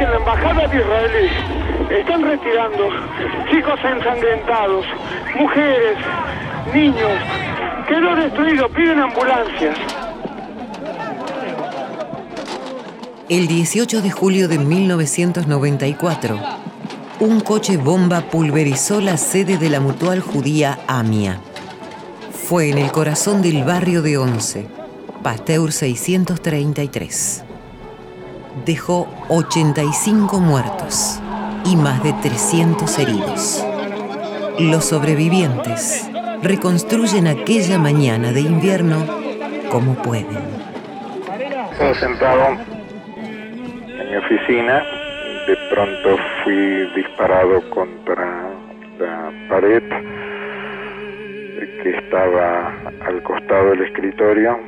en 0.00 0.10
la 0.10 0.16
embajada 0.16 0.66
de 0.66 0.78
Israel 0.78 1.30
están 1.90 2.22
retirando 2.22 2.88
chicos 3.50 3.78
ensangrentados, 3.84 4.86
mujeres, 5.38 5.98
niños. 6.72 7.18
Quedó 7.86 8.16
destruido, 8.16 8.68
piden 8.70 9.00
ambulancias. 9.00 9.76
El 13.28 13.46
18 13.46 14.00
de 14.00 14.10
julio 14.10 14.48
de 14.48 14.58
1994, 14.58 16.38
un 17.20 17.40
coche 17.40 17.76
bomba 17.76 18.22
pulverizó 18.22 19.00
la 19.00 19.16
sede 19.16 19.58
de 19.58 19.70
la 19.70 19.80
mutual 19.80 20.20
judía 20.20 20.78
AMIA. 20.86 21.38
Fue 22.48 22.70
en 22.70 22.78
el 22.78 22.90
corazón 22.90 23.42
del 23.42 23.64
barrio 23.64 24.02
de 24.02 24.18
Once, 24.18 24.66
Pasteur 25.22 25.72
633. 25.72 27.49
Dejó 28.66 29.08
85 29.28 30.40
muertos 30.40 31.20
y 31.64 31.76
más 31.76 32.02
de 32.02 32.12
300 32.14 32.98
heridos. 32.98 33.64
Los 34.58 34.86
sobrevivientes 34.86 36.10
reconstruyen 36.42 37.28
aquella 37.28 37.78
mañana 37.78 38.32
de 38.32 38.40
invierno 38.40 39.06
como 39.70 39.94
pueden. 39.94 40.38
Estaba 41.72 41.94
sentado 41.94 42.58
en 43.86 44.10
mi 44.10 44.16
oficina, 44.16 44.82
de 45.46 45.56
pronto 45.70 46.16
fui 46.42 46.90
disparado 46.96 47.70
contra 47.70 48.50
la 48.98 49.32
pared 49.48 49.82
que 51.82 51.90
estaba 51.90 52.74
al 53.06 53.22
costado 53.22 53.70
del 53.70 53.82
escritorio. 53.82 54.58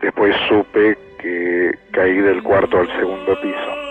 Después 0.00 0.34
supe 0.48 0.96
que 1.22 1.78
caí 1.92 2.20
del 2.20 2.42
cuarto 2.42 2.80
al 2.80 2.88
segundo 2.98 3.40
piso 3.40 3.82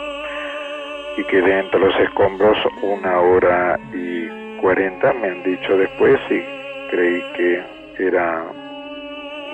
y 1.17 1.23
quedé 1.25 1.59
entre 1.59 1.79
los 1.79 1.97
escombros 1.99 2.57
una 2.81 3.19
hora 3.19 3.79
y 3.93 4.27
cuarenta, 4.59 5.13
me 5.13 5.29
han 5.29 5.43
dicho 5.43 5.77
después, 5.77 6.19
y 6.29 6.43
creí 6.89 7.23
que 7.35 7.63
era 7.99 8.43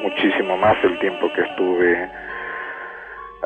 muchísimo 0.02 0.58
más 0.58 0.76
el 0.84 0.98
tiempo 1.00 1.32
que 1.34 1.42
estuve 1.42 2.10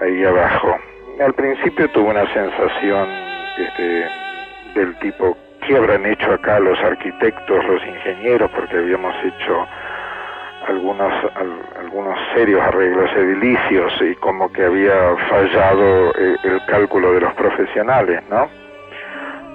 ahí 0.01 0.23
abajo. 0.23 0.77
Al 1.19 1.33
principio 1.33 1.89
tuve 1.89 2.09
una 2.09 2.33
sensación 2.33 3.09
este, 3.57 4.05
del 4.75 4.97
tipo, 4.99 5.37
¿qué 5.65 5.77
habrán 5.77 6.05
hecho 6.05 6.31
acá 6.31 6.59
los 6.59 6.79
arquitectos, 6.79 7.65
los 7.65 7.85
ingenieros? 7.85 8.49
Porque 8.51 8.77
habíamos 8.77 9.13
hecho 9.23 9.67
algunos, 10.67 11.13
algunos 11.79 12.17
serios 12.33 12.61
arreglos 12.61 13.09
edilicios 13.15 13.93
y 14.01 14.15
como 14.15 14.51
que 14.51 14.65
había 14.65 15.15
fallado 15.29 16.11
eh, 16.17 16.37
el 16.43 16.65
cálculo 16.67 17.13
de 17.13 17.21
los 17.21 17.33
profesionales, 17.33 18.21
¿no? 18.29 18.47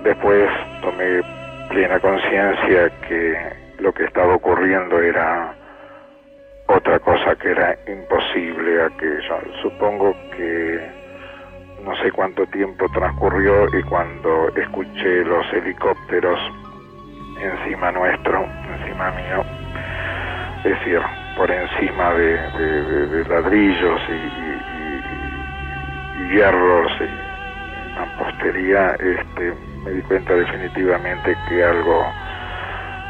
Después 0.02 0.48
tomé 0.82 1.22
plena 1.68 1.98
conciencia 2.00 2.90
que 3.08 3.36
lo 3.78 3.92
que 3.92 4.04
estaba 4.04 4.34
ocurriendo 4.34 5.00
era 5.00 5.54
otra 6.66 6.98
cosa 6.98 7.36
que 7.36 7.50
era 7.50 7.76
imposible 7.86 8.82
aquello. 8.82 9.38
Supongo 9.62 10.14
que 10.36 10.80
no 11.84 11.96
sé 12.02 12.10
cuánto 12.12 12.46
tiempo 12.46 12.86
transcurrió 12.92 13.66
y 13.78 13.82
cuando 13.84 14.48
escuché 14.56 15.24
los 15.24 15.46
helicópteros 15.52 16.40
encima 17.40 17.92
nuestro, 17.92 18.44
encima 18.78 19.10
mío, 19.12 19.65
es 20.66 20.78
decir, 20.78 21.00
por 21.36 21.48
encima 21.50 22.12
de, 22.14 23.24
ladrillos 23.28 24.00
y, 24.08 24.46
hierros 26.34 26.92
y 27.00 27.96
mampostería, 27.96 28.94
este, 28.94 29.52
me 29.84 29.90
di 29.92 30.02
cuenta 30.02 30.34
definitivamente 30.34 31.36
que 31.48 31.64
algo 31.64 32.04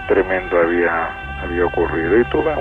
tremendo 0.08 0.60
había, 0.60 1.08
había 1.42 1.64
ocurrido 1.64 2.20
y 2.20 2.24
tuve 2.24 2.54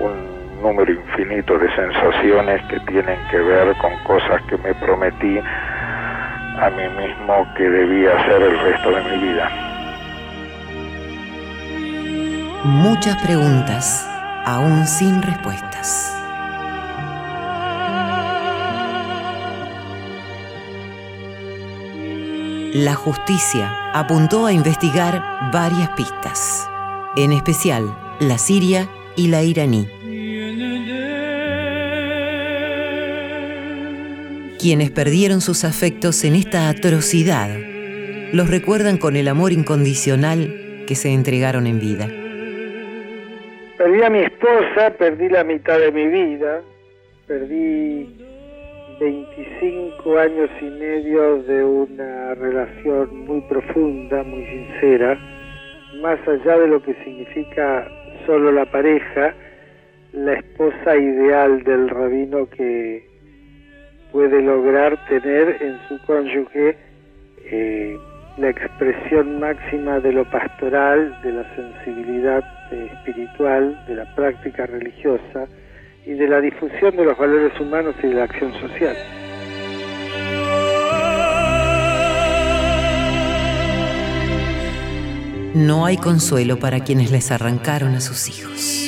un 0.00 0.38
número 0.62 0.92
infinito 0.92 1.58
de 1.58 1.70
sensaciones 1.74 2.62
que 2.68 2.80
tienen 2.80 3.18
que 3.30 3.38
ver 3.38 3.76
con 3.76 3.92
cosas 4.04 4.40
que 4.48 4.56
me 4.56 4.74
prometí 4.74 5.38
a 5.38 6.70
mí 6.70 6.88
mismo 6.96 7.46
que 7.54 7.68
debía 7.68 8.18
hacer 8.18 8.42
el 8.42 8.58
resto 8.60 8.90
de 8.90 9.02
mi 9.04 9.18
vida. 9.28 9.50
Muchas 12.64 13.16
preguntas, 13.22 14.17
aún 14.48 14.86
sin 14.86 15.20
respuestas. 15.20 16.10
La 22.72 22.94
justicia 22.94 23.92
apuntó 23.92 24.46
a 24.46 24.52
investigar 24.54 25.22
varias 25.52 25.90
pistas, 25.90 26.66
en 27.16 27.32
especial 27.32 27.94
la 28.20 28.38
siria 28.38 28.88
y 29.16 29.28
la 29.28 29.42
iraní. 29.42 29.86
Quienes 34.58 34.90
perdieron 34.90 35.42
sus 35.42 35.64
afectos 35.64 36.24
en 36.24 36.34
esta 36.34 36.70
atrocidad 36.70 37.50
los 38.32 38.48
recuerdan 38.48 38.96
con 38.96 39.14
el 39.16 39.28
amor 39.28 39.52
incondicional 39.52 40.84
que 40.86 40.94
se 40.94 41.12
entregaron 41.12 41.66
en 41.66 41.80
vida. 41.80 42.27
Perdí 43.98 44.06
a 44.06 44.10
mi 44.10 44.24
esposa, 44.26 44.90
perdí 44.96 45.28
la 45.28 45.42
mitad 45.42 45.76
de 45.80 45.90
mi 45.90 46.06
vida, 46.06 46.62
perdí 47.26 48.16
25 49.00 50.18
años 50.20 50.48
y 50.60 50.66
medio 50.66 51.42
de 51.42 51.64
una 51.64 52.32
relación 52.36 53.26
muy 53.26 53.40
profunda, 53.48 54.22
muy 54.22 54.46
sincera, 54.46 55.18
más 56.00 56.16
allá 56.28 56.58
de 56.60 56.68
lo 56.68 56.80
que 56.80 56.94
significa 57.02 57.88
solo 58.24 58.52
la 58.52 58.66
pareja, 58.66 59.34
la 60.12 60.34
esposa 60.34 60.96
ideal 60.96 61.64
del 61.64 61.88
rabino 61.88 62.48
que 62.50 63.04
puede 64.12 64.40
lograr 64.42 64.96
tener 65.08 65.56
en 65.60 65.76
su 65.88 66.00
cónyuge 66.06 66.76
eh, 67.46 67.98
la 68.38 68.50
expresión 68.50 69.40
máxima 69.40 69.98
de 70.00 70.12
lo 70.12 70.24
pastoral, 70.30 71.20
de 71.22 71.32
la 71.32 71.44
sensibilidad 71.56 72.44
eh, 72.70 72.90
espiritual, 72.92 73.84
de 73.86 73.96
la 73.96 74.14
práctica 74.14 74.66
religiosa 74.66 75.46
y 76.06 76.12
de 76.12 76.28
la 76.28 76.40
difusión 76.40 76.96
de 76.96 77.04
los 77.04 77.18
valores 77.18 77.58
humanos 77.60 77.94
y 78.02 78.06
de 78.06 78.14
la 78.14 78.24
acción 78.24 78.52
social. 78.54 78.96
No 85.54 85.86
hay 85.86 85.96
consuelo 85.96 86.58
para 86.58 86.80
quienes 86.80 87.10
les 87.10 87.32
arrancaron 87.32 87.94
a 87.96 88.00
sus 88.00 88.28
hijos. 88.28 88.87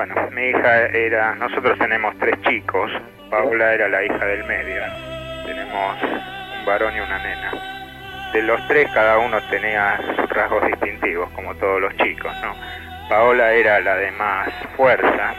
Bueno, 0.00 0.14
mi 0.30 0.46
hija 0.46 0.86
era, 0.86 1.34
nosotros 1.34 1.78
tenemos 1.78 2.18
tres 2.18 2.34
chicos, 2.48 2.90
Paula 3.28 3.74
era 3.74 3.86
la 3.86 4.02
hija 4.02 4.24
del 4.24 4.44
medio, 4.44 4.80
tenemos 5.44 6.02
un 6.02 6.64
varón 6.64 6.96
y 6.96 7.00
una 7.00 7.18
nena. 7.18 7.52
De 8.32 8.40
los 8.40 8.66
tres 8.66 8.90
cada 8.94 9.18
uno 9.18 9.38
tenía 9.50 10.00
sus 10.16 10.30
rasgos 10.30 10.66
distintivos, 10.68 11.28
como 11.32 11.54
todos 11.56 11.82
los 11.82 11.94
chicos, 11.98 12.32
¿no? 12.40 12.56
Paola 13.10 13.52
era 13.52 13.78
la 13.80 13.96
de 13.96 14.10
más 14.12 14.48
fuerza, 14.74 15.34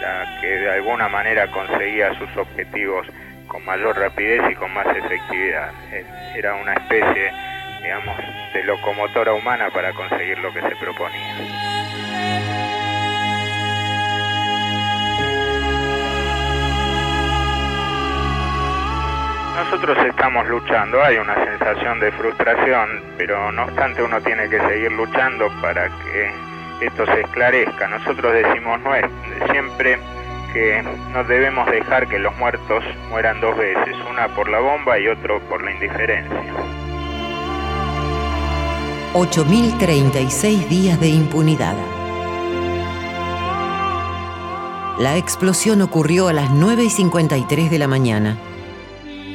la 0.00 0.40
que 0.40 0.48
de 0.48 0.72
alguna 0.72 1.08
manera 1.08 1.46
conseguía 1.52 2.12
sus 2.14 2.36
objetivos 2.36 3.06
con 3.46 3.64
mayor 3.64 3.96
rapidez 3.96 4.42
y 4.50 4.56
con 4.56 4.74
más 4.74 4.86
efectividad. 4.96 5.70
Era 6.34 6.56
una 6.56 6.72
especie, 6.72 7.30
digamos, 7.80 8.16
de 8.52 8.64
locomotora 8.64 9.32
humana 9.32 9.70
para 9.72 9.92
conseguir 9.92 10.40
lo 10.40 10.52
que 10.52 10.60
se 10.60 10.74
proponía. 10.74 12.51
Nosotros 19.72 20.04
estamos 20.06 20.46
luchando, 20.48 21.02
hay 21.02 21.16
una 21.16 21.34
sensación 21.34 21.98
de 21.98 22.12
frustración, 22.12 23.00
pero 23.16 23.50
no 23.52 23.64
obstante 23.64 24.02
uno 24.02 24.20
tiene 24.20 24.46
que 24.50 24.60
seguir 24.60 24.92
luchando 24.92 25.48
para 25.62 25.88
que 25.88 26.30
esto 26.84 27.06
se 27.06 27.22
esclarezca. 27.22 27.88
Nosotros 27.88 28.34
decimos 28.34 28.78
no 28.82 28.94
es, 28.94 29.06
siempre 29.50 29.98
que 30.52 30.84
no 31.14 31.24
debemos 31.24 31.66
dejar 31.70 32.06
que 32.06 32.18
los 32.18 32.36
muertos 32.36 32.84
mueran 33.08 33.40
dos 33.40 33.56
veces, 33.56 33.96
una 34.10 34.28
por 34.34 34.50
la 34.50 34.60
bomba 34.60 34.98
y 34.98 35.08
otro 35.08 35.40
por 35.48 35.64
la 35.64 35.72
indiferencia. 35.72 36.52
8.036 39.14 40.68
días 40.68 41.00
de 41.00 41.08
impunidad. 41.08 41.76
La 44.98 45.16
explosión 45.16 45.80
ocurrió 45.80 46.28
a 46.28 46.34
las 46.34 46.50
9 46.50 46.84
y 46.84 46.90
53 46.90 47.70
de 47.70 47.78
la 47.78 47.88
mañana 47.88 48.36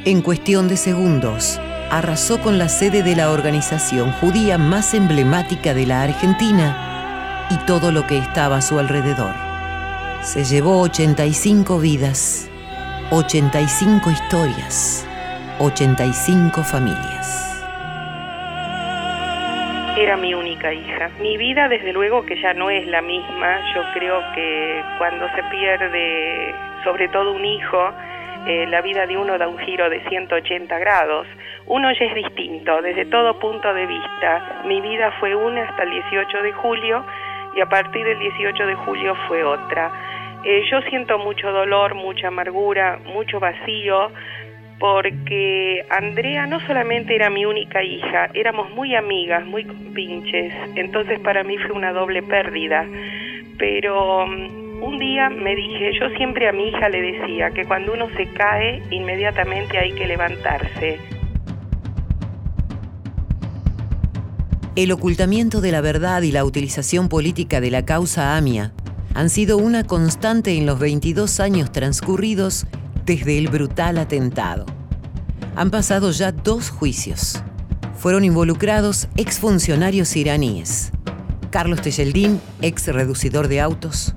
en 0.07 0.21
cuestión 0.21 0.69
de 0.69 0.77
segundos, 0.77 1.59
arrasó 1.91 2.39
con 2.39 2.57
la 2.57 2.69
sede 2.69 3.03
de 3.03 3.13
la 3.13 3.29
organización 3.29 4.13
judía 4.13 4.57
más 4.57 4.93
emblemática 4.93 5.73
de 5.73 5.85
la 5.85 6.03
Argentina 6.03 7.45
y 7.51 7.57
todo 7.65 7.91
lo 7.91 8.07
que 8.07 8.17
estaba 8.17 8.55
a 8.55 8.61
su 8.61 8.79
alrededor. 8.79 9.33
Se 10.21 10.45
llevó 10.45 10.79
85 10.79 11.79
vidas, 11.79 12.49
85 13.11 14.09
historias, 14.09 15.05
85 15.59 16.63
familias. 16.63 17.67
Era 19.97 20.15
mi 20.15 20.33
única 20.33 20.73
hija. 20.73 21.09
Mi 21.19 21.35
vida, 21.35 21.67
desde 21.67 21.91
luego, 21.91 22.25
que 22.25 22.41
ya 22.41 22.53
no 22.53 22.69
es 22.69 22.87
la 22.87 23.01
misma. 23.01 23.59
Yo 23.75 23.81
creo 23.93 24.21
que 24.33 24.81
cuando 24.99 25.27
se 25.35 25.43
pierde, 25.51 26.55
sobre 26.85 27.09
todo 27.09 27.33
un 27.33 27.43
hijo, 27.43 27.91
eh, 28.45 28.67
la 28.67 28.81
vida 28.81 29.05
de 29.07 29.17
uno 29.17 29.37
da 29.37 29.47
un 29.47 29.57
giro 29.59 29.89
de 29.89 30.01
180 30.09 30.77
grados. 30.79 31.27
Uno 31.65 31.91
ya 31.91 32.05
es 32.05 32.15
distinto 32.15 32.81
desde 32.81 33.05
todo 33.05 33.39
punto 33.39 33.73
de 33.73 33.85
vista. 33.85 34.61
Mi 34.65 34.81
vida 34.81 35.11
fue 35.19 35.35
una 35.35 35.63
hasta 35.63 35.83
el 35.83 35.91
18 35.91 36.43
de 36.43 36.51
julio 36.53 37.05
y 37.55 37.61
a 37.61 37.65
partir 37.65 38.05
del 38.05 38.19
18 38.19 38.65
de 38.65 38.75
julio 38.75 39.15
fue 39.27 39.43
otra. 39.43 39.91
Eh, 40.43 40.63
yo 40.69 40.81
siento 40.83 41.17
mucho 41.17 41.51
dolor, 41.51 41.95
mucha 41.95 42.27
amargura, 42.27 42.99
mucho 43.05 43.39
vacío, 43.39 44.11
porque 44.79 45.83
Andrea 45.89 46.45
no 46.45 46.59
solamente 46.67 47.15
era 47.15 47.29
mi 47.29 47.45
única 47.45 47.83
hija, 47.83 48.29
éramos 48.33 48.69
muy 48.71 48.95
amigas, 48.95 49.43
muy 49.45 49.63
pinches, 49.95 50.53
entonces 50.75 51.19
para 51.19 51.43
mí 51.43 51.57
fue 51.57 51.71
una 51.71 51.91
doble 51.91 52.21
pérdida. 52.21 52.85
Pero 53.57 54.27
mm, 54.27 54.66
un 54.81 54.99
día 54.99 55.29
me 55.29 55.55
dije, 55.55 55.91
yo 55.99 56.09
siempre 56.17 56.47
a 56.47 56.53
mi 56.53 56.69
hija 56.69 56.89
le 56.89 57.01
decía 57.01 57.51
que 57.51 57.65
cuando 57.65 57.93
uno 57.93 58.07
se 58.15 58.27
cae, 58.27 58.83
inmediatamente 58.91 59.77
hay 59.77 59.93
que 59.93 60.07
levantarse. 60.07 60.99
El 64.75 64.91
ocultamiento 64.91 65.59
de 65.61 65.71
la 65.71 65.81
verdad 65.81 66.21
y 66.21 66.31
la 66.31 66.45
utilización 66.45 67.09
política 67.09 67.59
de 67.61 67.71
la 67.71 67.83
causa 67.85 68.37
AMIA 68.37 68.73
han 69.15 69.31
sido 69.31 69.57
una 69.57 69.83
constante 69.83 70.55
en 70.55 70.67
los 70.67 70.77
22 70.77 71.39
años 71.39 71.71
transcurridos 71.71 72.67
desde 73.03 73.39
el 73.39 73.47
brutal 73.47 73.97
atentado. 73.97 74.65
Han 75.55 75.71
pasado 75.71 76.11
ya 76.11 76.31
dos 76.31 76.69
juicios. 76.69 77.41
Fueron 77.95 78.23
involucrados 78.23 79.07
exfuncionarios 79.17 80.15
iraníes. 80.15 80.91
Carlos 81.49 81.81
Tejeldín, 81.81 82.39
ex 82.61 82.87
reducidor 82.87 83.47
de 83.47 83.61
autos, 83.61 84.13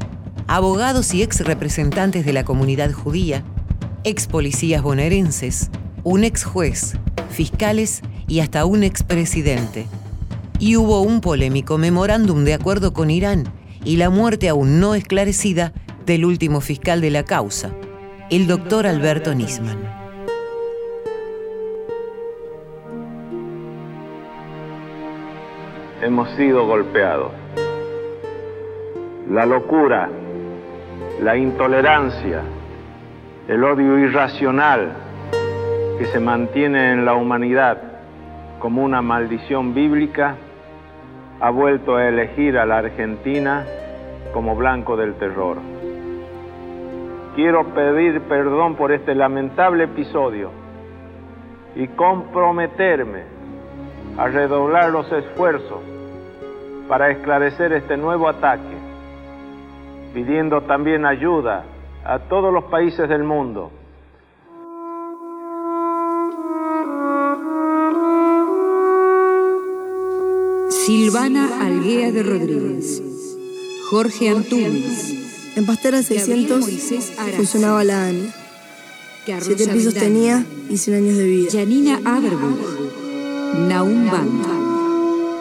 abogados 0.50 1.14
y 1.14 1.23
ex 1.23 1.47
representantes 1.47 2.26
de 2.26 2.32
la 2.32 2.43
comunidad 2.43 2.91
judía, 2.91 3.44
ex 4.02 4.26
policías 4.26 4.82
bonaerenses, 4.82 5.70
un 6.02 6.25
ex 6.25 6.43
juez, 6.43 6.99
fiscales 7.31 8.02
y 8.26 8.41
hasta 8.41 8.64
un 8.64 8.82
expresidente. 8.82 9.87
Y 10.58 10.75
hubo 10.75 11.02
un 11.02 11.20
polémico 11.20 11.79
memorándum 11.79 12.43
de 12.43 12.55
acuerdo 12.55 12.93
con 12.93 13.12
Irán 13.12 13.44
y 13.85 13.97
la 13.97 14.11
muerte 14.11 14.49
aún 14.49 14.81
no 14.81 14.97
esclarecida 14.97 15.73
del 16.05 16.25
último 16.25 16.61
fiscal 16.61 17.00
de 17.00 17.11
la 17.11 17.23
causa, 17.23 17.70
el 18.29 18.49
doctor 18.49 18.88
Alberto 18.88 19.32
Nisman. 19.32 19.79
Hemos 26.03 26.29
sido 26.37 26.67
golpeados. 26.67 27.31
La 29.31 29.46
locura, 29.46 30.11
la 31.22 31.37
intolerancia, 31.37 32.40
el 33.46 33.62
odio 33.62 33.99
irracional 33.99 34.93
que 35.99 36.06
se 36.06 36.19
mantiene 36.19 36.93
en 36.93 37.05
la 37.05 37.12
humanidad 37.12 37.76
como 38.58 38.82
una 38.82 39.02
maldición 39.02 39.75
bíblica 39.75 40.37
ha 41.40 41.50
vuelto 41.50 41.96
a 41.96 42.08
elegir 42.08 42.56
a 42.56 42.64
la 42.64 42.78
Argentina 42.78 43.67
como 44.32 44.56
blanco 44.56 44.96
del 44.96 45.14
terror. 45.17 45.58
Quiero 47.34 47.67
pedir 47.75 48.22
perdón 48.22 48.76
por 48.76 48.90
este 48.90 49.14
lamentable 49.14 49.84
episodio 49.84 50.50
y 51.76 51.87
comprometerme 51.88 53.25
a 54.17 54.26
redoblar 54.26 54.90
los 54.90 55.11
esfuerzos 55.12 55.81
para 56.88 57.11
esclarecer 57.11 57.75
este 57.75 57.99
nuevo 57.99 58.26
ataque, 58.26 58.80
pidiendo 60.12 60.62
también 60.62 61.06
ayuda 61.06 61.64
a 62.04 62.18
todos 62.18 62.52
los 62.52 62.64
países 62.64 63.08
del 63.08 63.24
mundo 63.24 63.70
Silvana 70.70 71.48
Alguea 71.60 72.10
de 72.10 72.22
Rodríguez, 72.22 73.02
Jorge 73.90 74.30
Antunes. 74.30 75.54
En 75.56 75.66
Pastera 75.66 76.02
600 76.02 76.64
funcionaba 77.36 77.84
la 77.84 78.06
ANI. 78.06 78.30
Siete 79.40 79.68
pisos 79.68 79.94
tenía 79.94 80.44
y 80.68 80.76
100 80.76 80.96
años 80.96 81.16
de 81.16 81.24
vida. 81.26 81.50
Janina 81.52 82.00
Aberbuch, 82.04 82.58
Naum 83.68 84.10
Band. 84.10 84.59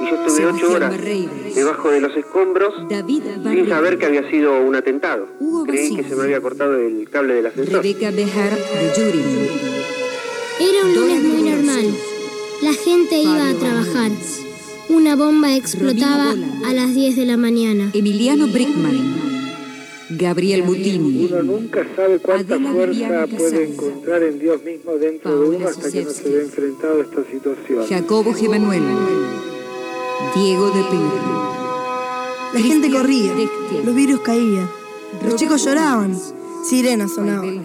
Yo 0.09 0.25
estuve 0.25 0.45
ocho 0.45 0.71
horas 0.71 0.93
debajo 1.55 1.91
de 1.91 2.01
los 2.01 2.15
escombros 2.15 2.73
sin 2.89 3.67
saber 3.67 3.97
que 3.97 4.05
había 4.05 4.29
sido 4.29 4.61
un 4.61 4.75
atentado. 4.75 5.27
Creí 5.67 5.95
que 5.95 6.03
se 6.03 6.15
me 6.15 6.23
había 6.23 6.39
cortado 6.41 6.75
el 6.75 7.09
cable 7.09 7.33
del 7.35 7.47
ascensor. 7.47 7.85
Era 7.85 8.09
un 10.85 10.95
lunes 10.95 11.23
muy 11.23 11.49
normal. 11.49 11.85
La 12.61 12.73
gente 12.73 13.19
iba 13.19 13.49
a 13.49 13.53
trabajar. 13.53 14.11
Una 14.89 15.15
bomba 15.15 15.55
explotaba 15.55 16.35
a 16.65 16.73
las 16.73 16.93
10 16.95 17.15
de 17.15 17.25
la 17.25 17.37
mañana. 17.37 17.91
Emiliano 17.93 18.47
Brickman. 18.47 19.19
Gabriel 20.09 20.63
Butini. 20.63 21.29
Uno 21.31 21.43
nunca 21.43 21.85
sabe 21.95 22.17
cuánta 22.17 22.59
fuerza 22.59 23.27
puede 23.27 23.69
encontrar 23.69 24.23
en 24.23 24.39
Dios 24.39 24.63
mismo 24.63 24.93
dentro 24.93 25.39
de 25.39 25.49
uno 25.49 25.67
hasta 25.67 25.91
que 25.91 26.03
no 26.03 26.09
se 26.09 26.29
ve 26.29 26.41
enfrentado 26.41 26.99
a 26.99 27.03
esta 27.03 27.23
situación. 27.31 27.85
Jacobo 27.87 28.33
Gemanuel. 28.33 28.81
Diego 30.39 30.71
de 30.71 30.83
Pedro. 30.83 32.53
La 32.53 32.59
gente 32.61 32.89
corría, 32.89 33.33
los 33.83 33.93
virus 33.93 34.21
caían, 34.21 34.69
los 35.21 35.35
chicos 35.35 35.65
lloraban, 35.65 36.17
sirenas 36.63 37.13
sonaban. 37.13 37.61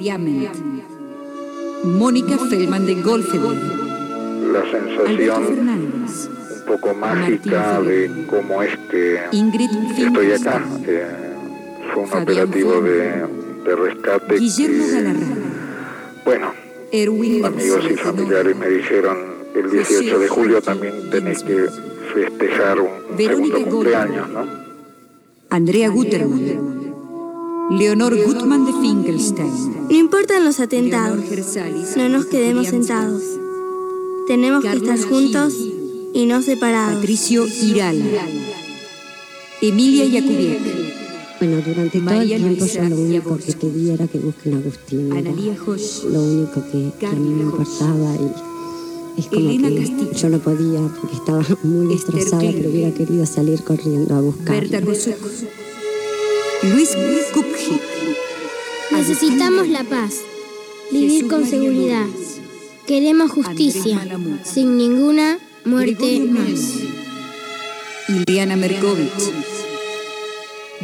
Mónica 1.85 2.37
Feldman 2.37 2.85
de 2.85 2.95
Golfedel. 2.97 4.53
La 4.53 4.63
sensación 4.69 5.69
un 5.69 6.65
poco 6.67 6.95
mágica 6.95 7.81
de 7.81 8.27
cómo 8.29 8.61
es 8.63 8.77
que 8.91 9.21
estoy 9.97 10.33
acá. 10.33 10.65
Eh, 10.85 11.07
fue 11.93 12.03
un 12.03 12.23
operativo 12.23 12.81
de, 12.81 13.25
de 13.65 13.77
rescate. 13.77 14.37
Guillermo 14.37 14.85
que, 14.89 16.25
bueno, 16.25 16.53
amigos 17.47 17.85
y 17.89 17.95
familiares 17.95 18.57
me 18.57 18.69
dijeron 18.69 19.17
el 19.55 19.71
18 19.71 20.19
de 20.19 20.29
julio 20.29 20.61
también 20.61 21.09
tenés 21.11 21.45
que 21.45 21.69
festejar 22.15 22.81
un, 22.81 22.89
un 23.11 23.17
segundo 23.19 23.65
cumpleaños, 23.67 24.29
¿no? 24.31 24.47
Andrea 25.51 25.89
Guterman. 25.89 26.75
Leonor 27.71 28.17
Gutmann 28.25 28.67
de 28.67 28.73
Finkelstein. 28.73 29.87
No 29.89 29.97
importan 29.97 30.45
los 30.45 30.61
atentados. 30.61 31.19
No 31.97 32.09
nos 32.09 32.27
quedemos 32.27 32.69
sentados. 32.69 33.23
Tenemos 34.27 34.63
que 34.63 34.73
estar 34.73 34.99
juntos 35.01 35.55
y 36.13 36.27
no 36.27 36.43
separados. 36.43 36.97
Patricio 36.97 37.47
Iral. 37.63 38.03
Emilia 39.61 40.05
Yacubiec. 40.05 40.85
Bueno, 41.41 41.57
durante 41.67 42.01
todo 42.01 42.21
el 42.21 42.29
tiempo 42.29 42.67
yo 42.67 42.83
lo 42.89 42.97
único 42.97 43.39
que 43.39 43.53
pedí 43.53 43.91
era 43.91 44.07
que 44.07 44.19
busquen 44.19 44.55
a 44.55 44.57
Agustín. 44.59 45.11
Lo 46.11 46.23
único 46.23 46.63
que, 46.71 46.93
que 46.99 47.07
a 47.07 47.11
mí 47.13 47.29
me 47.29 47.43
importaba 47.43 48.15
y 48.15 48.54
es 49.17 49.27
como 49.27 49.51
Elena 49.51 49.69
que 49.69 49.79
Castillo. 49.79 50.13
yo 50.13 50.29
no 50.29 50.39
podía 50.39 50.81
porque 51.01 51.17
estaba 51.17 51.45
muy 51.63 51.87
destrozada, 51.87 52.43
pero 52.53 52.71
hubiera 52.71 52.93
querido 52.93 53.27
salir 53.27 53.63
corriendo 53.63 54.15
a 54.15 54.21
buscar. 54.21 54.67
Luis 56.63 56.97
Kupchik. 57.33 57.83
Necesitamos 58.93 59.69
la 59.69 59.85
paz, 59.85 60.21
vivir 60.91 61.29
con 61.29 61.47
seguridad. 61.47 62.07
Queremos 62.87 63.31
justicia, 63.31 64.01
sin 64.45 64.77
ninguna 64.77 65.39
muerte 65.65 66.21
más. 66.21 66.81
Ileana 68.09 68.57
Merkovich. 68.57 69.33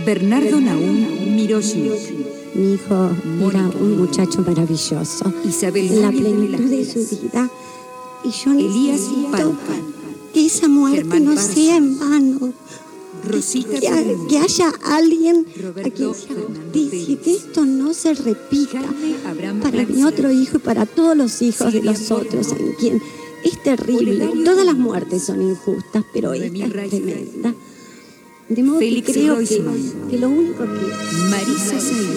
Bernardo 0.04 0.60
Naum 0.60 1.34
Miroshnik. 1.36 1.92
Mi 2.54 2.74
hijo 2.74 3.10
era 3.48 3.68
un 3.80 3.98
muchacho 3.98 4.42
maravilloso, 4.42 5.32
Isabel 5.44 5.86
en 5.88 6.02
la 6.02 6.10
plenitud 6.10 6.70
de 6.70 6.84
su 6.84 7.06
vida. 7.22 7.48
Y 8.24 8.30
yo 8.30 8.52
Elías 8.52 9.00
que 10.32 10.46
esa 10.46 10.68
muerte 10.68 10.98
Germán 10.98 11.24
no 11.24 11.34
Barzo. 11.34 11.52
sea 11.52 11.76
en 11.76 11.98
vano. 11.98 12.52
Rosita 13.28 13.78
Que, 13.78 14.16
que 14.28 14.38
haya 14.38 14.72
alguien 14.82 15.46
a 15.46 15.62
Roberto 15.62 15.92
quien 15.94 16.14
se 16.14 16.26
Pérez. 16.72 17.18
que 17.20 17.34
esto 17.34 17.66
no 17.66 17.92
se 17.92 18.14
repita 18.14 18.80
para 19.62 19.84
mi 19.84 20.04
otro 20.04 20.30
hijo 20.30 20.56
y 20.56 20.60
para 20.60 20.86
todos 20.86 21.16
los 21.16 21.42
hijos 21.42 21.72
de 21.72 21.82
los 21.82 22.10
otros, 22.10 22.52
en 22.52 22.72
quien 22.74 23.02
es 23.44 23.62
terrible. 23.62 24.30
Todas 24.44 24.64
las 24.64 24.76
muertes 24.76 25.24
son 25.24 25.42
injustas, 25.42 26.04
pero 26.14 26.32
esta 26.32 26.46
es 26.46 26.90
tremenda. 26.90 27.54
De 28.48 28.62
modo 28.62 28.78
Félix 28.78 29.06
que 29.06 29.12
creo 29.12 29.38
que, 29.38 30.18
lo 30.18 30.28
único 30.28 30.64
que... 30.64 31.28
Marisa 31.30 31.78
Said. 31.78 32.16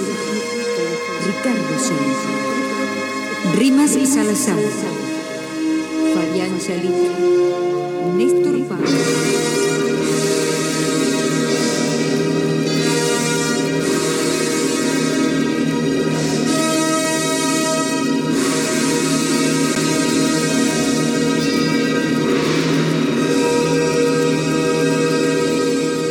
Ricardo 1.28 1.80
Said. 1.80 3.60
Rimas 3.60 3.96
y 3.96 4.06
Salazar. 4.06 4.58
Fabián 6.24 6.58
Chalit. 6.58 6.90
Néstor. 8.16 8.54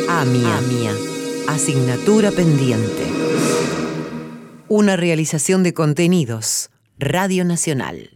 AMIA. 0.09 0.57
AMIA. 0.57 0.95
Asignatura 1.47 2.29
pendiente. 2.31 3.07
Una 4.67 4.95
realización 4.95 5.63
de 5.63 5.73
contenidos. 5.73 6.69
Radio 6.99 7.43
Nacional. 7.45 8.12